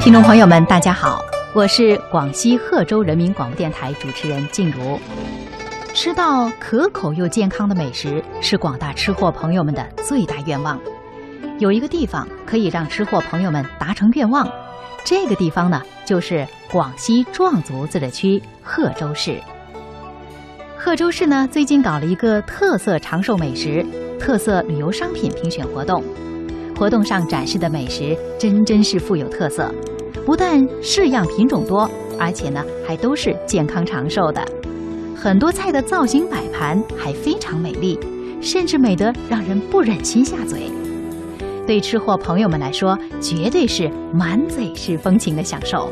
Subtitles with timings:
[0.00, 1.22] 听众朋友们，大家好，
[1.52, 4.98] 我是广西贺州人民广播电台主持人静茹。
[5.92, 10.80] 吃到可口又健康的美食，是广大吃货朋友们的最大愿望。
[11.58, 14.50] 有一个地方可以让吃货朋友们达成愿望，
[15.04, 19.38] 这个地方呢，就是广西壮族自治区贺州市。
[20.78, 23.84] 贺州市呢，最近搞了一个特色长寿美食、
[24.18, 26.02] 特色旅游商品评选活动。
[26.80, 29.70] 活动上展示的美食真真是富有特色，
[30.24, 31.86] 不但式样品种多，
[32.18, 34.42] 而且呢还都是健康长寿的。
[35.14, 38.00] 很多菜的造型摆盘还非常美丽，
[38.40, 40.72] 甚至美得让人不忍心下嘴。
[41.66, 45.90] 对吃货朋友们来说，绝对是满嘴是风情的享受。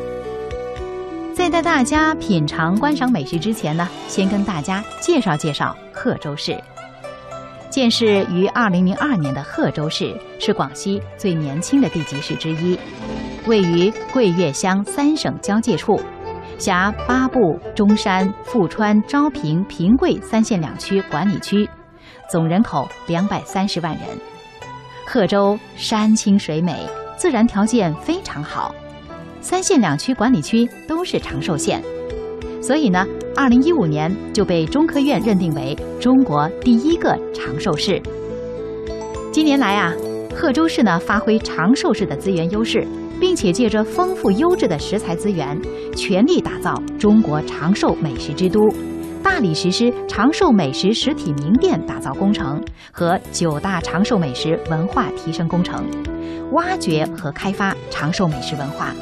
[1.35, 6.57] 在带大家品尝观赏美食之前呢，先跟大家介绍介绍贺州市。
[7.71, 12.79] 建市于二零零二年的贺州市是广西最年轻的地级市之一，
[13.47, 16.01] 位于桂岳湘三省交界处，
[16.59, 21.69] 辖八部、中山、富川、昭平、平贵三县两区管理区，
[22.31, 24.03] 总人口两百三十万人。
[25.07, 28.75] 贺州山清水美，自然条件非常好，
[29.43, 31.83] 三县两区管理区都是长寿县。
[32.63, 33.07] 所以呢，
[33.39, 38.03] 二零一五年就被中科院认定为中国第一个长寿市。
[39.31, 39.95] 近年来啊，
[40.35, 42.85] 贺州市呢发挥长寿市的资源优势，
[43.21, 45.57] 并且借着丰富优质的食材资源，
[45.95, 48.59] 全力打造中国长寿美食之都，
[49.23, 55.87] 大力实施长寿美食实体名店打造工程和九大长寿美食文化提升工程，
[56.55, 58.93] 挖掘和开发长寿美食文化，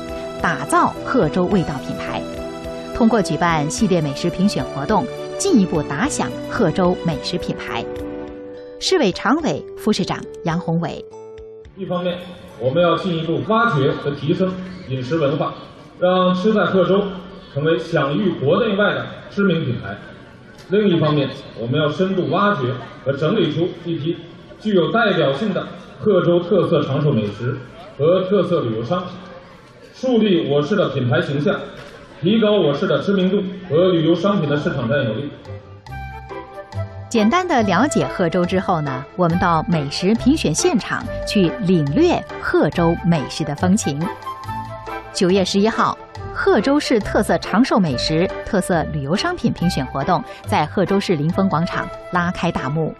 [0.43, 2.21] 打造贺州味道品牌。
[2.97, 5.05] 通过举办系列美食评选活动，
[5.37, 7.85] 进一步打响贺州美食品牌。
[8.81, 11.05] 市委常委、副市长杨宏伟：
[11.77, 12.17] 一方面，
[12.59, 14.51] 我们要进一步挖掘和提升
[14.89, 15.53] 饮食文化，
[16.01, 17.05] 让吃在贺州
[17.53, 19.91] 成为享誉国内外的知名品牌；
[20.71, 21.29] 另一方面，
[21.61, 22.73] 我们要深度挖掘
[23.05, 24.17] 和整理出一批
[24.59, 25.67] 具有代表性的
[25.99, 27.59] 贺州特色长寿美食
[27.99, 29.09] 和特色旅游商品，
[29.93, 31.61] 树立我市的品牌形象。
[32.23, 35.31] 提高我市的知名度和旅游商品的市场占有率。
[37.09, 44.01] 简单的了解贺州之后呢，我们到美食评选现场去领略贺州美食的风情。
[45.13, 45.97] 九月十一号，
[46.35, 52.95] 贺州市特色长寿美食、特色旅游商品评选活动在贺州市临风广场拉开大幕。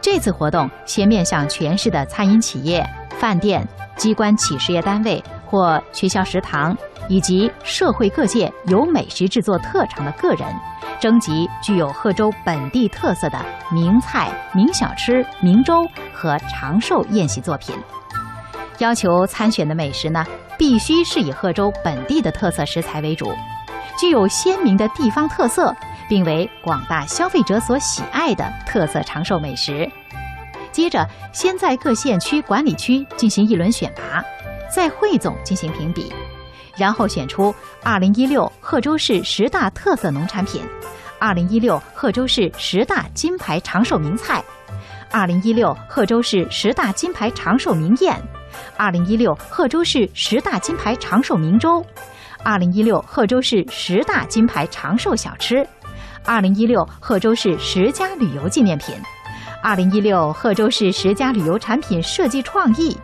[0.00, 6.76] 这次活动先面向全市的餐饮企业、饭店、机关企事业单位或学校食堂。
[7.08, 10.46] 以及社会各界有美食制作特长的个人，
[11.00, 17.74] 征集具有贺州本地特色的名菜、名小吃、名粥和长寿宴席作品。
[18.78, 20.24] 要求参选的美食呢，
[20.56, 23.32] 必须是以贺州本地的特色食材为主，
[23.98, 25.74] 具有鲜明的地方特色，
[26.08, 29.90] 并为广大消费者所喜爱的特色长寿美食。
[30.70, 34.24] 接着，先在各县区管理区进行一轮选拔，
[34.72, 36.12] 再汇总进行评比。
[36.76, 40.62] 然后选出2016贺州市十大特色农产品
[41.20, 44.42] ，2016贺州市十大金牌长寿名菜
[45.12, 48.16] ，2016贺州市十大金牌长寿名宴
[48.78, 51.84] ，2016贺州市十大金牌长寿名粥
[52.44, 55.66] ，2016贺州市十大金牌长寿小吃
[56.24, 58.94] ，2016贺州市十佳旅游纪念品
[59.62, 62.96] ，2016贺州市十佳旅游产品设计创意。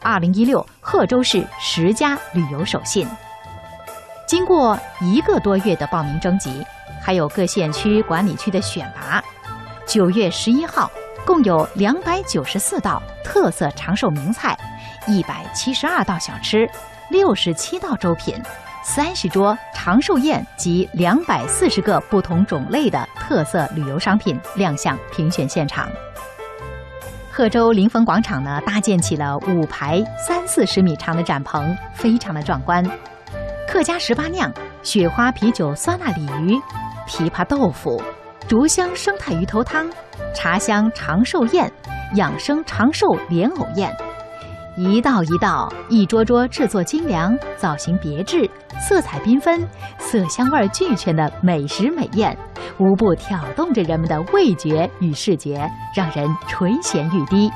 [0.00, 3.06] 二零一六贺州市十佳旅游手信。
[4.26, 6.64] 经过一个多月的报名征集，
[7.02, 9.22] 还有各县区管理区的选拔，
[9.86, 10.90] 九月十一号，
[11.24, 14.58] 共有两百九十四道特色长寿名菜，
[15.06, 16.68] 一百七十二道小吃，
[17.10, 18.34] 六十七道粥品，
[18.84, 25.88] 三十桌长寿宴及两百四十个不同种类的特色旅游商品亮相评选现场。
[27.38, 32.84] 贺州临汾广场呢，搭建起了五排三四十米长的展棚，非常的壮观。
[33.68, 34.52] 客家十八酿、
[34.82, 36.56] 雪花啤酒、酸辣鲤鱼、
[37.06, 38.02] 琵琶豆腐、
[38.48, 39.88] 竹香生态鱼头汤、
[40.34, 41.72] 茶香长寿宴、
[42.16, 43.96] 养生长寿莲藕宴。
[44.80, 48.48] 一道一道，一桌桌制作精良、造型别致、
[48.80, 52.38] 色彩缤纷、色香味俱全的美食美宴，
[52.78, 57.50] 无不挑动着人们的味觉与视觉，让人垂涎欲滴。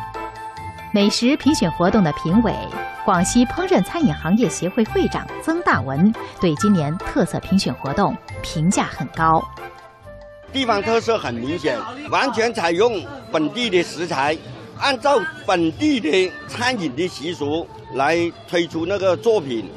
[0.92, 2.52] 美食评选活动的评委，
[3.04, 9.40] 广西烹饪餐饮行业协会会长曾大文对今年特色评选活动评价很高。
[10.52, 11.78] 地方特色很明显，
[12.10, 14.36] 完全采用本地的食材。
[14.82, 17.64] 按照本地的餐饮的习俗
[17.94, 18.18] 来
[18.48, 19.70] 推出那个作品，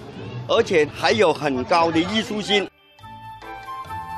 [0.47, 2.67] 而且还有很高的艺术性。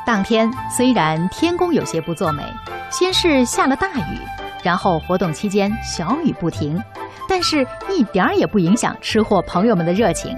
[0.06, 2.42] 当天虽然天公有些不作美，
[2.90, 4.18] 先是下了大雨，
[4.64, 6.82] 然后活动期间小雨不停，
[7.28, 10.34] 但是一点儿也不影响吃货朋友们的热情。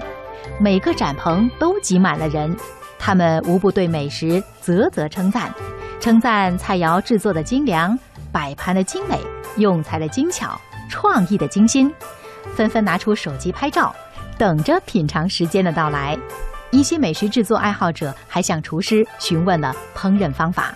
[0.58, 2.56] 每个展棚都挤满了人，
[2.98, 5.54] 他们无不对美食啧啧称赞，
[6.00, 7.96] 称赞菜肴制作的精良，
[8.32, 9.16] 摆盘的精美，
[9.60, 11.92] 用材的精巧，创意的精心，
[12.56, 13.94] 纷纷拿出手机拍照，
[14.36, 16.18] 等着品尝时间的到来。
[16.70, 20.72] 一些美食制作爱好者还向厨师询问了烹饪方法。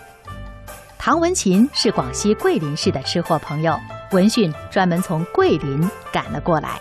[0.98, 3.78] 唐文琴是广西桂林市的吃货朋友，
[4.10, 6.80] 闻讯专门从桂林赶了过来。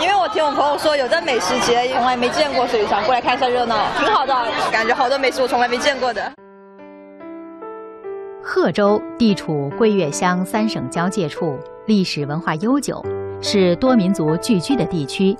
[0.00, 4.34] 因为我听我朋友说有这美食节，从来没见过，所以想过来看一下热闹，挺好的，
[4.70, 6.30] 感觉好多美食我从来没见过的。
[8.48, 13.04] 贺州地处桂粤湘三省交界处，历史文化悠久，
[13.42, 15.36] 是多民族聚居的地区。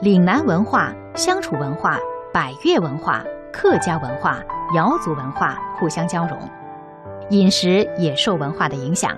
[0.00, 1.98] 岭南文化、湘楚文化、
[2.32, 4.38] 百越文化、客家文化、
[4.76, 6.38] 瑶族文化互相交融，
[7.30, 9.10] 饮食也受文化的影响。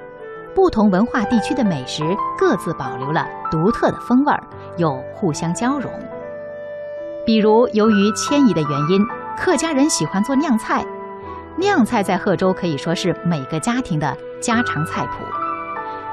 [0.54, 2.02] 不同文化地区的美食
[2.38, 4.42] 各自保留了独特的风味儿，
[4.78, 5.92] 又互相交融。
[7.26, 10.82] 比如，由于迁移的原因，客家人喜欢做酿菜，
[11.58, 15.24] 酿菜在贺州可以说是每个家庭的家常菜谱。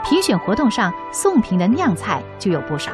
[0.03, 2.91] 评选活动上送评的酿菜就有不少。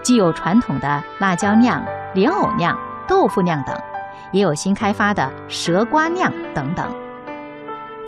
[0.00, 1.84] 既有传统的辣椒酿、
[2.14, 2.78] 莲藕酿、
[3.08, 3.76] 豆腐酿等，
[4.30, 6.86] 也有新开发的蛇瓜酿等等。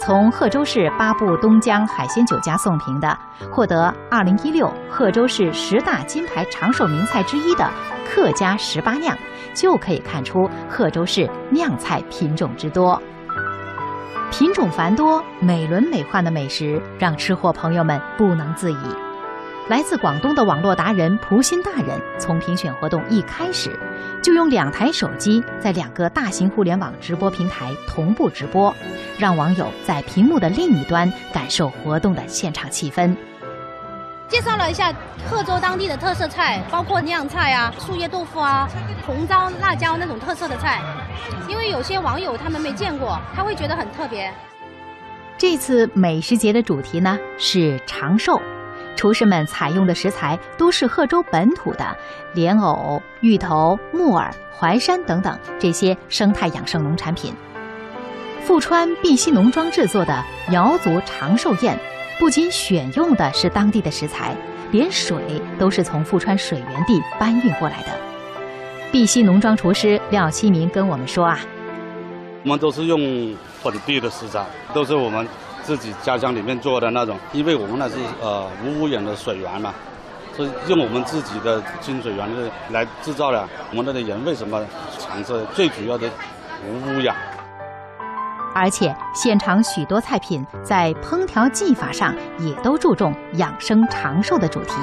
[0.00, 3.18] 从贺州市八部东江海鲜酒家送评的，
[3.50, 7.68] 获得二零一六贺州市十大金牌长寿名菜之一的
[8.08, 9.16] 客家十八酿，
[9.54, 13.00] 就可以看出贺州市酿菜品种之多。
[14.32, 18.76] 品种繁多、美轮美奂的美食，让吃货朋友们不能自已。
[19.68, 23.78] 来自广东的网络达人蒲心大人，从评选活动一开始，
[24.22, 28.74] 就用两台手机在两个大型互联网直播平台同步直播，
[29.18, 33.14] 让网友在屏幕的另一端感受活动的现场气氛。
[34.32, 34.90] 介绍了一下
[35.28, 38.66] 贺州当地的特色菜，包括酿菜啊、树叶豆腐啊、
[39.06, 40.80] 红糟辣椒那种特色的菜，
[41.46, 44.32] 因为有些网友他们没见过，他会觉得很特别。
[45.36, 48.40] 这次美食节的主题呢是长寿。
[48.96, 51.94] 厨师们采用的食材都是贺州本土的
[52.32, 57.34] 莲藕、芋头、木耳、淮山等等这些生态养生农产品。
[58.40, 61.78] 富川碧溪农庄制作的瑶族长寿宴，
[62.22, 64.32] 不仅选用的是当地的食材，
[64.70, 65.20] 连水
[65.58, 67.88] 都是从富川水源地搬运过来的。
[68.92, 71.40] 碧溪农庄厨师廖希明跟我们说啊，
[72.44, 75.26] 我们都是用本地的食材，都是我们。
[75.64, 79.74] 自己家乡里面做的那种，因为我们那是呃无污染的水源嘛，
[80.36, 82.28] 是用我们自己的净水源
[82.70, 83.48] 来制造的。
[83.70, 84.64] 我们那里人为什么
[84.96, 85.44] 长寿？
[85.54, 86.08] 最主要的
[86.68, 87.16] 无污染。
[88.54, 94.74] 而且现场许多菜品在烹调技法上也都注重养生长寿的主题。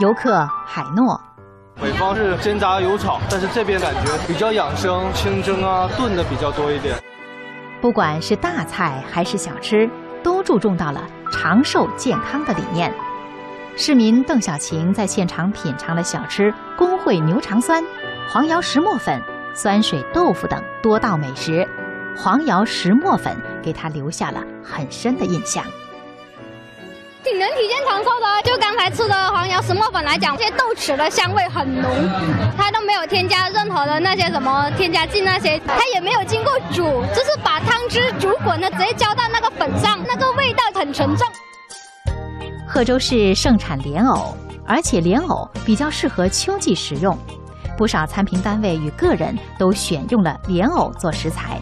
[0.00, 1.20] 游客海诺，
[1.80, 6.94] 北方是煎炸油炒，但是这边感觉比较养生，清蒸啊炖的比较多一点。
[7.80, 9.88] 不管是大菜还是小吃，
[10.22, 12.92] 都注重到了长寿健康的理念。
[13.76, 17.82] 市民邓小晴在现场品尝了小吃工会牛肠酸、
[18.28, 19.22] 黄瑶石磨粉、
[19.54, 21.68] 酸水豆腐等多道美食，
[22.20, 23.32] 黄瑶石磨粉
[23.62, 25.64] 给他留下了很深的印象。
[27.22, 31.88] 挺能体现长寿的，就刚才吃的黄瑶石磨粉来讲，这些豆豉的香味很浓，
[32.56, 41.28] 它都没有添加任何的那些什么添加剂那些，它也没有经过煮，就是把汤汁煮滚了，直接浇到那个粉上，那个味道很纯正。
[42.66, 47.16] 贺州市盛产莲藕，而且莲藕比较适合秋季食用，
[47.76, 51.60] 不少餐评单位与个人都选用了莲藕做食材。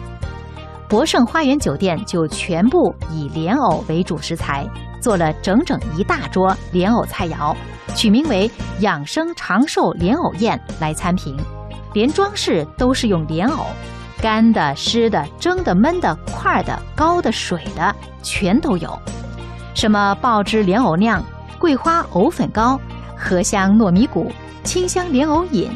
[0.89, 4.67] 博盛花园酒店就全部以莲藕为主食材。
[4.99, 7.55] 做了整整一大桌莲藕菜肴，
[7.95, 8.49] 取名为
[8.81, 11.37] “养生长寿莲藕宴”来参评，
[11.93, 13.67] 连装饰都是用莲藕，
[14.21, 18.97] 干的、湿的、蒸的、焖的、块的、高的、水的，全都有。
[19.75, 21.23] 什么爆汁莲藕酿、
[21.59, 22.77] 桂花藕粉糕、
[23.15, 24.31] 荷香糯米谷、
[24.63, 25.69] 清香莲藕饮、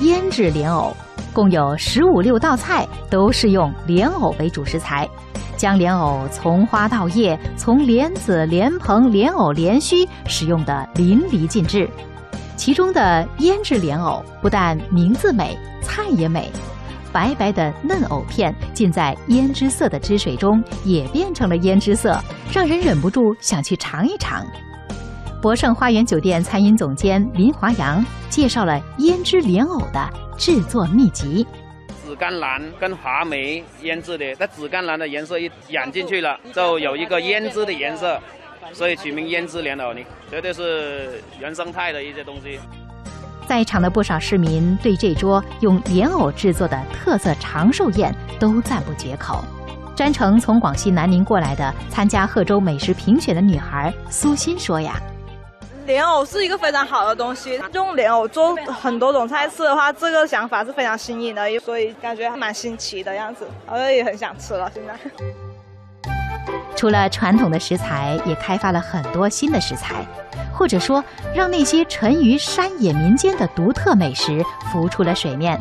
[0.00, 0.96] 腌制莲藕，
[1.32, 5.08] 共有十五六道菜，都是用莲藕为主食材。
[5.56, 11.88] 将莲藕从花到叶，从莲子、莲蓬、莲藕、莲须使用的淋漓尽致。
[12.56, 16.50] 其中的腌制莲藕不但名字美，菜也美，
[17.12, 22.18] 白白的嫩藕片浸在胭脂色的汁水中，也变成了胭脂色，
[22.50, 24.44] 让人忍不住想去尝一尝。
[25.42, 30.10] 博盛花园酒店餐饮总监林华阳介绍了胭脂莲藕的
[30.40, 31.46] 制作秘籍。
[32.02, 38.18] 紫甘蓝跟华梅腌制的，那紫甘蓝的颜色一染进去了，就有一个胭脂的颜色，
[38.72, 42.58] 所以取名胭脂莲藕泥，绝对是原生态的一些东西。
[43.46, 49.44] 在场的不少市民对这桌用莲藕制作的特色长寿宴都赞不绝口。
[49.94, 54.98] 专程从广西南宁过来的参加贺州美食评选的女孩苏欣说呀。
[55.90, 64.70] 莲藕是一个非常好的东西，用莲藕做很多种菜式的话，这个想法是非常新颖的，所以感觉还蛮新奇的样子，我也很想吃了。
[64.72, 64.94] 现在，
[66.76, 70.06] 除了传统的食材，也开发了很多新的食材，
[70.54, 71.02] 或者说
[71.34, 75.60] 让那些沉于山野民间的独特美食浮出了水面。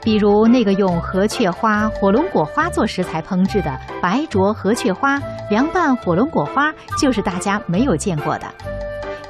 [0.00, 8.46] 比如那个用河雀花、火龙果花做食材烹制的白灼河雀花凉拌火龙果花，就是大家没有见过的。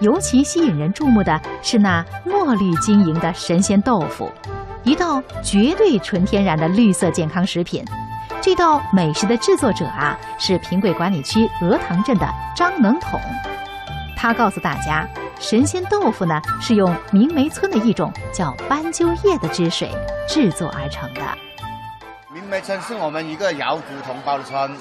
[0.00, 4.32] 尤其吸引人注目的是那墨绿晶莹的神仙豆腐，
[4.82, 7.84] 一道绝对纯天然的绿色健康食品。
[8.40, 12.26] 这道美食的制作者啊，是平贵管理区鹅塘镇的
[12.56, 13.20] 张能统。
[14.16, 15.06] 他告诉大家，
[15.38, 19.90] 神仙豆腐呢是用明梅村的一种叫斑鸠叶的汁水
[20.26, 21.20] 制作而成的。
[22.32, 24.74] 明梅村是我们一个瑶族同胞的村，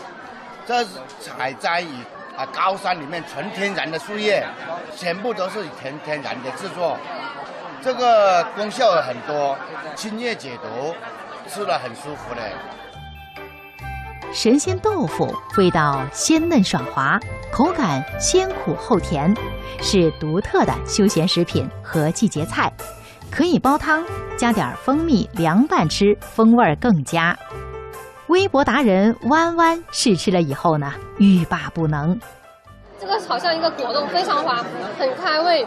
[0.65, 1.89] 这是采摘以。
[2.39, 4.47] 啊，高山里面纯天然的树叶，
[4.95, 6.97] 全部都是纯天然的制作，
[7.83, 9.57] 这个功效很多，
[9.93, 10.95] 清热解毒，
[11.49, 12.41] 吃了很舒服的。
[14.31, 17.19] 神仙豆腐味道鲜嫩爽滑，
[17.51, 19.35] 口感先苦后甜，
[19.81, 22.71] 是独特的休闲食品和季节菜，
[23.29, 24.01] 可以煲汤，
[24.37, 27.37] 加点蜂蜜凉拌吃，风味更佳。
[28.29, 32.19] 微博达人弯弯试吃了以后呢，欲罢不能。
[33.01, 34.63] 这个好像一个果冻，非常滑，
[34.99, 35.65] 很开胃，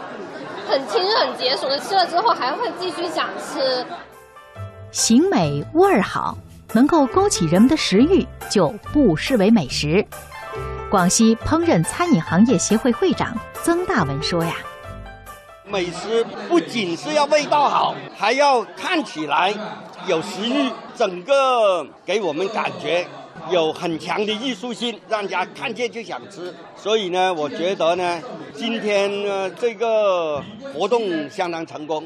[0.65, 1.77] 很清热，很解暑的。
[1.77, 3.85] 吃了之后还会继续想吃。
[4.91, 6.37] 形美味儿好，
[6.71, 10.05] 能够勾起人们的食欲，就不失为美食。
[10.89, 14.53] 广西烹饪餐饮行业协会会长曾大文说呀。
[15.65, 19.53] 美食不仅是要味道好，还要看起来
[20.07, 23.05] 有食欲，整个给我们感觉
[23.49, 26.53] 有很强的艺术性，让人家看见就想吃。
[26.75, 28.21] 所以呢，我觉得呢，
[28.53, 30.43] 今天呢这个
[30.73, 32.03] 活动相当成功。